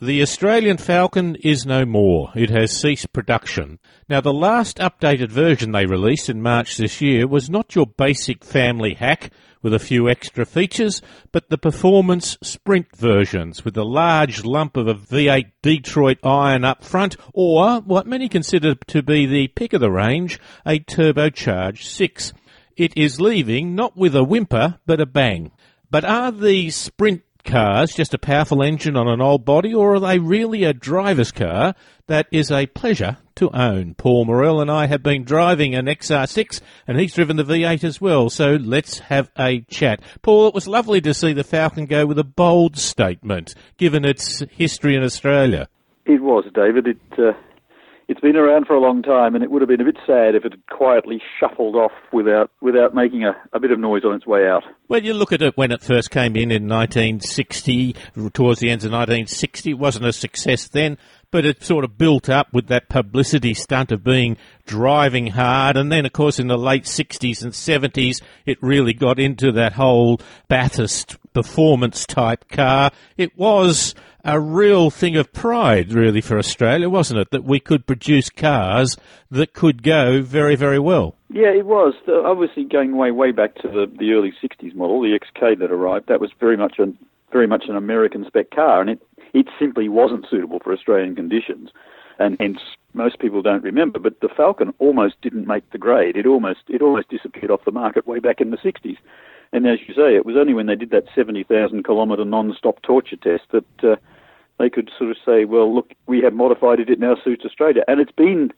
[0.00, 2.30] The Australian Falcon is no more.
[2.36, 3.80] It has ceased production.
[4.08, 8.44] Now, the last updated version they released in March this year was not your basic
[8.44, 14.44] family hack with a few extra features, but the performance sprint versions with a large
[14.44, 19.48] lump of a V8 Detroit iron up front, or what many consider to be the
[19.48, 22.32] pick of the range, a turbocharged 6.
[22.76, 25.50] It is leaving not with a whimper, but a bang.
[25.90, 30.00] But are these sprint cars just a powerful engine on an old body, or are
[30.00, 31.74] they really a driver's car
[32.06, 33.94] that is a pleasure to own?
[33.94, 38.00] Paul Morrell and I have been driving an XR6, and he's driven the V8 as
[38.00, 40.00] well, so let's have a chat.
[40.20, 44.40] Paul, it was lovely to see the Falcon go with a bold statement, given its
[44.50, 45.68] history in Australia.
[46.04, 46.86] It was, David.
[46.86, 47.32] It uh,
[48.08, 50.34] it's been around for a long time, and it would have been a bit sad
[50.34, 54.14] if it had quietly shuffled off without without making a, a bit of noise on
[54.14, 54.64] its way out.
[54.88, 57.94] Well, you look at it when it first came in in 1960,
[58.32, 60.96] towards the end of 1960, it wasn't a success then,
[61.30, 65.92] but it sort of built up with that publicity stunt of being driving hard, and
[65.92, 70.20] then, of course, in the late 60s and 70s, it really got into that whole
[70.48, 72.90] Bathurst performance type car.
[73.16, 73.94] It was
[74.24, 77.30] a real thing of pride, really, for Australia, wasn't it?
[77.30, 78.96] That we could produce cars
[79.30, 81.14] that could go very, very well.
[81.30, 81.94] Yeah, it was.
[82.08, 86.08] Obviously, going way, way back to the, the early '60s model, the XK that arrived,
[86.08, 86.98] that was very much an
[87.30, 89.02] very much an American spec car, and it
[89.34, 91.70] it simply wasn't suitable for Australian conditions,
[92.18, 92.58] and hence
[92.94, 93.98] most people don't remember.
[93.98, 96.16] But the Falcon almost didn't make the grade.
[96.16, 98.98] It almost it almost disappeared off the market way back in the '60s.
[99.52, 103.16] And as you say, it was only when they did that 70,000 kilometre non-stop torture
[103.16, 103.96] test that uh,
[104.58, 107.82] they could sort of say, well, look, we have modified it, it now suits Australia.
[107.88, 108.52] And it's been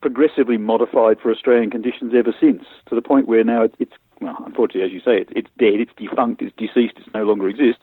[0.00, 4.82] progressively modified for Australian conditions ever since, to the point where now it's, well, unfortunately,
[4.82, 7.82] as you say, it, it's dead, it's defunct, it's deceased, it no longer exists.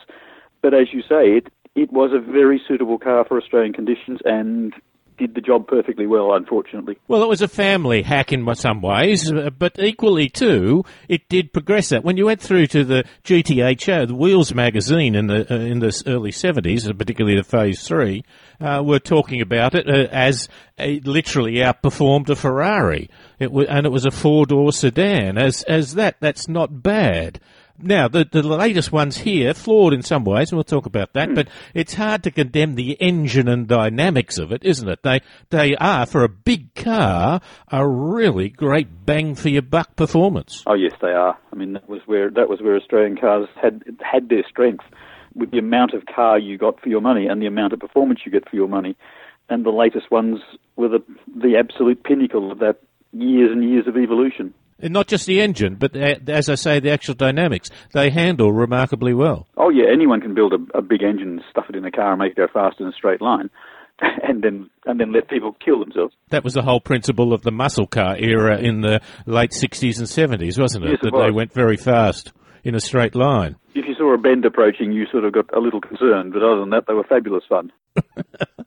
[0.61, 4.73] But as you say, it, it was a very suitable car for Australian conditions, and
[5.17, 6.97] did the job perfectly well, unfortunately.
[7.07, 11.53] Well, it was a family hack in some ways, uh, but equally too, it did
[11.53, 12.03] progress that.
[12.03, 16.03] When you went through to the GTHO, the Wheels magazine in the uh, in the
[16.07, 18.23] early seventies, particularly the Phase Three,
[18.59, 23.09] uh, were talking about it uh, as it literally outperformed a Ferrari.
[23.39, 25.38] It w- and it was a four door sedan.
[25.38, 27.39] As as that, that's not bad.
[27.78, 31.30] Now, the, the latest one's here, flawed in some ways, and we'll talk about that,
[31.30, 31.36] mm.
[31.36, 35.03] but it's hard to condemn the engine and dynamics of it, isn't it?
[35.03, 40.63] They, they are, for a big car, a really great bang for your buck performance.
[40.66, 41.38] Oh, yes, they are.
[41.52, 44.86] I mean, that was where, that was where Australian cars had, had their strength
[45.36, 48.22] with the amount of car you got for your money and the amount of performance
[48.25, 48.96] you get for your money.
[49.50, 50.40] And the latest ones
[50.78, 51.03] were the,
[51.36, 52.78] the absolute pinnacle of that
[53.12, 54.53] years and years of evolution.
[54.80, 57.69] And not just the engine, but as I say, the actual dynamics.
[57.94, 59.47] They handle remarkably well.
[59.56, 62.19] Oh yeah, anyone can build a, a big engine, stuff it in a car, and
[62.19, 63.50] make it go fast in a straight line,
[64.02, 66.13] and then and then let people kill themselves.
[66.30, 70.08] That was the whole principle of the muscle car era in the late '60s and
[70.08, 70.90] '70s, wasn't it?
[70.90, 71.25] Yes, it that was.
[71.25, 72.34] they went very fast
[72.66, 73.56] in a straight line.
[73.75, 76.59] If you saw a bend approaching, you sort of got a little concerned, but other
[76.59, 77.72] than that, they were fabulous fun.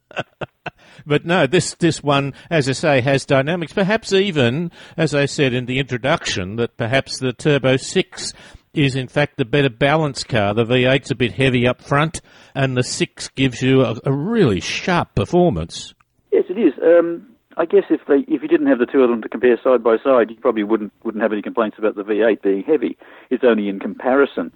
[1.09, 3.73] But no, this this one, as I say, has dynamics.
[3.73, 8.35] Perhaps even, as I said in the introduction, that perhaps the Turbo Six
[8.75, 10.53] is in fact the better balanced car.
[10.53, 12.21] The V8's a bit heavy up front,
[12.55, 15.95] and the Six gives you a, a really sharp performance.
[16.31, 16.75] Yes, it is.
[16.83, 17.27] Um,
[17.57, 19.83] I guess if they if you didn't have the two of them to compare side
[19.83, 22.99] by side, you probably wouldn't wouldn't have any complaints about the V8 being heavy.
[23.31, 24.53] It's only in comparison.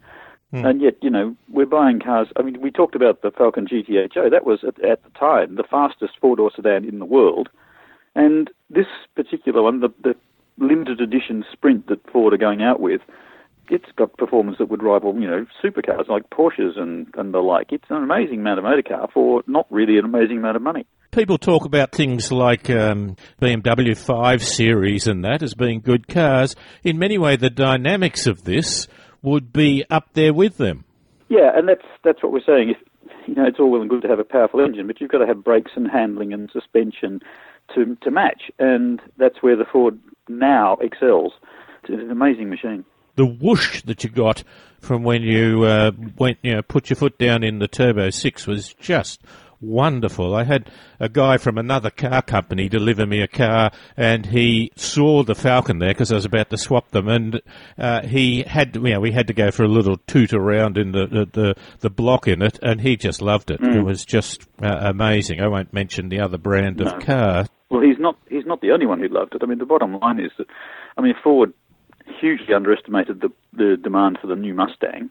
[0.52, 0.68] Mm.
[0.68, 2.28] And yet, you know, we're buying cars.
[2.36, 4.30] I mean, we talked about the Falcon GTHO.
[4.30, 7.48] That was, at, at the time, the fastest four door sedan in the world.
[8.14, 10.14] And this particular one, the, the
[10.58, 13.00] limited edition Sprint that Ford are going out with,
[13.70, 17.72] it's got performance that would rival, you know, supercars like Porsches and, and the like.
[17.72, 20.84] It's an amazing amount of motor car for not really an amazing amount of money.
[21.12, 26.54] People talk about things like um, BMW 5 Series and that as being good cars.
[26.82, 28.88] In many ways, the dynamics of this
[29.22, 30.84] would be up there with them.
[31.28, 32.70] Yeah, and that's that's what we're saying.
[32.70, 32.76] If,
[33.26, 35.18] you know, it's all well and good to have a powerful engine, but you've got
[35.18, 37.20] to have brakes and handling and suspension
[37.74, 39.98] to to match, and that's where the Ford
[40.28, 41.32] now excels.
[41.84, 42.84] It's an amazing machine.
[43.16, 44.42] The whoosh that you got
[44.80, 48.46] from when you uh, went, you know, put your foot down in the Turbo Six
[48.46, 49.20] was just
[49.62, 50.34] wonderful.
[50.34, 50.70] I had
[51.00, 55.78] a guy from another car company deliver me a car, and he saw the Falcon
[55.78, 57.40] there because I was about to swap them, and
[57.78, 60.92] uh, he had, you know, we had to go for a little toot around in
[60.92, 63.60] the the, the, the block in it, and he just loved it.
[63.60, 63.76] Mm.
[63.76, 65.40] It was just uh, amazing.
[65.40, 66.90] I won't mention the other brand no.
[66.90, 67.46] of car.
[67.70, 69.42] Well, he's not he's not the only one who loved it.
[69.42, 70.46] I mean, the bottom line is that,
[70.98, 71.54] I mean, Ford
[72.20, 75.10] hugely underestimated the the demand for the new Mustang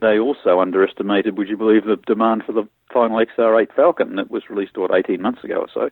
[0.00, 4.42] They also underestimated, would you believe, the demand for the final XR8 Falcon that was
[4.50, 5.90] released, what, 18 months ago or so.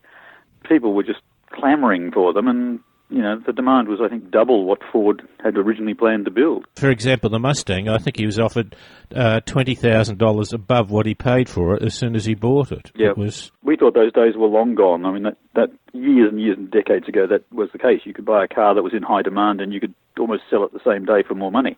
[0.69, 1.21] People were just
[1.51, 2.81] clamouring for them, and
[3.13, 6.65] you know, the demand was, I think, double what Ford had originally planned to build.
[6.77, 8.75] For example, the Mustang, I think he was offered
[9.15, 12.91] uh, $20,000 above what he paid for it as soon as he bought it.
[12.95, 13.11] Yeah.
[13.11, 15.05] It was, We thought those days were long gone.
[15.05, 18.01] I mean, that, that years and years and decades ago, that was the case.
[18.05, 20.65] You could buy a car that was in high demand and you could almost sell
[20.65, 21.77] it the same day for more money.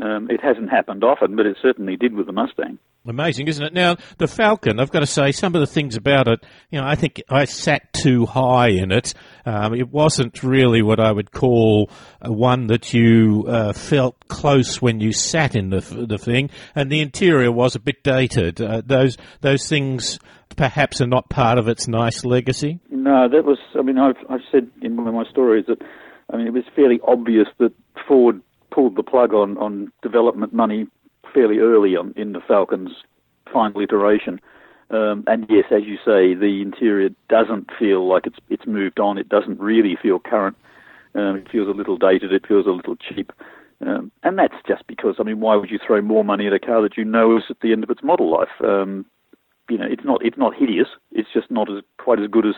[0.00, 2.78] Um, it hasn't happened often, but it certainly did with the Mustang.
[3.06, 3.74] Amazing, isn't it?
[3.74, 6.86] Now, the Falcon, I've got to say, some of the things about it, you know,
[6.86, 9.12] I think I sat too high in it.
[9.44, 11.90] Um, it wasn't really what I would call
[12.22, 17.00] one that you uh, felt close when you sat in the, the thing, and the
[17.00, 18.60] interior was a bit dated.
[18.60, 20.18] Uh, those, those things
[20.56, 22.80] perhaps are not part of its nice legacy.
[22.90, 25.82] No, that was, I mean, I've, I've said in one of my stories that,
[26.32, 27.72] I mean, it was fairly obvious that
[28.08, 28.40] Ford
[28.74, 30.86] pulled the plug on, on development money
[31.32, 32.90] fairly early on in the Falcon's
[33.52, 34.40] final iteration.
[34.90, 39.18] Um, and yes, as you say, the interior doesn't feel like it's it's moved on.
[39.18, 40.56] It doesn't really feel current.
[41.14, 42.32] Um, it feels a little dated.
[42.32, 43.32] It feels a little cheap.
[43.80, 46.58] Um, and that's just because, I mean, why would you throw more money at a
[46.58, 48.48] car that you know is at the end of its model life?
[48.62, 49.06] Um,
[49.68, 50.88] you know, it's not it's not hideous.
[51.12, 52.54] It's just not as quite as good as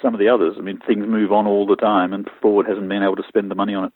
[0.00, 0.54] some of the others.
[0.58, 3.50] I mean, things move on all the time, and Ford hasn't been able to spend
[3.50, 3.92] the money on it.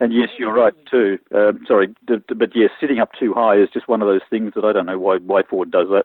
[0.00, 1.18] And yes, you're right too.
[1.34, 4.20] Um, sorry, d- d- but yes, sitting up too high is just one of those
[4.30, 6.04] things that I don't know why why Ford does that.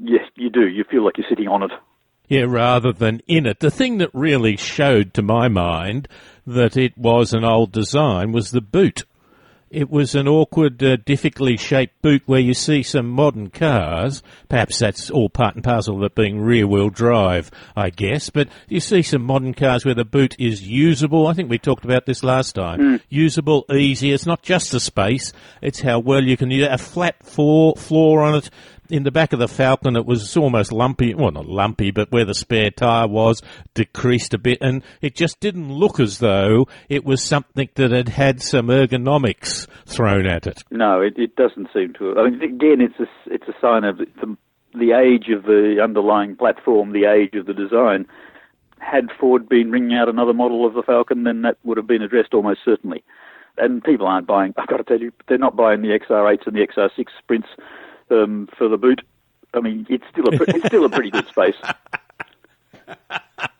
[0.00, 0.68] Yes, you do.
[0.68, 1.70] You feel like you're sitting on it.
[2.28, 3.60] Yeah, rather than in it.
[3.60, 6.08] The thing that really showed to my mind
[6.46, 9.04] that it was an old design was the boot.
[9.72, 14.22] It was an awkward, uh, difficultly shaped boot where you see some modern cars.
[14.50, 18.28] Perhaps that's all part and parcel of it being rear wheel drive, I guess.
[18.28, 21.26] But you see some modern cars where the boot is usable.
[21.26, 23.00] I think we talked about this last time.
[23.08, 24.12] Usable, easy.
[24.12, 25.32] It's not just the space.
[25.62, 26.70] It's how well you can use it.
[26.72, 28.50] A flat floor, floor on it.
[28.92, 31.14] In the back of the Falcon, it was almost lumpy.
[31.14, 33.40] Well, not lumpy, but where the spare tyre was,
[33.72, 34.58] decreased a bit.
[34.60, 39.66] And it just didn't look as though it was something that had had some ergonomics
[39.86, 40.62] thrown at it.
[40.70, 42.18] No, it, it doesn't seem to.
[42.18, 44.36] I mean, again, it's a it's a sign of the,
[44.74, 48.04] the age of the underlying platform, the age of the design.
[48.78, 52.02] Had Ford been bringing out another model of the Falcon, then that would have been
[52.02, 53.02] addressed almost certainly.
[53.56, 54.52] And people aren't buying.
[54.58, 57.48] I've got to tell you, they're not buying the XR8s and the XR6 Sprints
[58.12, 59.00] um, for the boot.
[59.54, 61.56] I mean, it's still a it's still a pretty good space.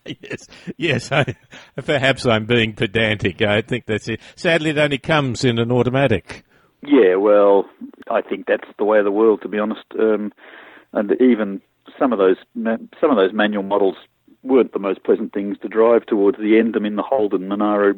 [0.20, 1.12] yes, yes.
[1.12, 1.36] I,
[1.76, 3.42] perhaps I'm being pedantic.
[3.42, 4.20] I think that's it.
[4.36, 6.44] Sadly, it only comes in an automatic.
[6.82, 7.68] Yeah, well,
[8.10, 9.84] I think that's the way of the world, to be honest.
[9.98, 10.32] Um,
[10.92, 11.60] and even
[11.98, 13.96] some of those some of those manual models
[14.42, 16.74] weren't the most pleasant things to drive towards the end.
[16.76, 17.94] I mean, the Holden Monaro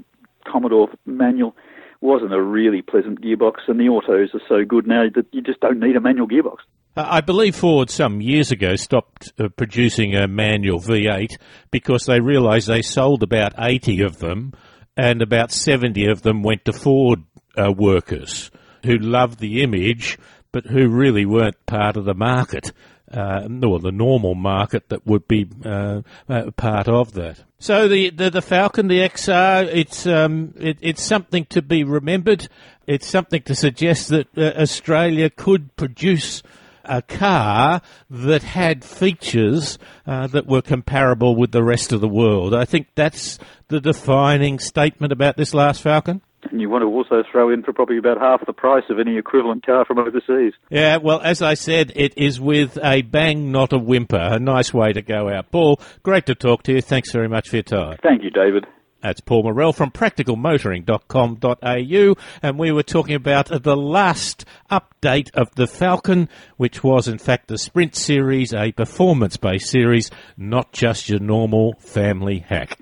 [0.47, 1.57] Commodore manual
[2.05, 5.61] wasn't a really pleasant gearbox, and the autos are so good now that you just
[5.61, 6.59] don't need a manual gearbox.
[6.97, 11.37] Uh, I believe Ford some years ago stopped uh, producing a manual V8
[11.71, 14.53] because they realised they sold about 80 of them
[14.97, 17.25] and about 70 of them went to Ford
[17.59, 18.51] uh, workers
[18.85, 20.19] who loved the image
[20.53, 22.71] but who really weren't part of the market.
[23.15, 27.39] Uh, or the normal market that would be uh, uh, part of that.
[27.61, 32.49] So the, the the Falcon, the XR, it's um it, it's something to be remembered.
[32.89, 36.43] It's something to suggest that uh, Australia could produce
[36.85, 37.81] a car
[38.11, 42.55] that had features uh, that were comparable with the rest of the world.
[42.55, 46.21] I think that's the defining statement about this last Falcon.
[46.51, 49.19] And you want to also throw in for probably about half the price of any
[49.19, 50.55] equivalent car from overseas.
[50.71, 54.17] Yeah, well, as I said, it is with a bang, not a whimper.
[54.17, 55.51] A nice way to go out.
[55.51, 56.81] Paul, great to talk to you.
[56.81, 57.99] Thanks very much for your time.
[58.03, 58.67] Thank you, David.
[59.05, 65.67] That's Paul Morell from practicalmotoring.com.au and we were talking about the last update of the
[65.67, 71.75] Falcon, which was in fact the Sprint series, a performance-based series, not just your normal
[71.81, 72.79] family hack.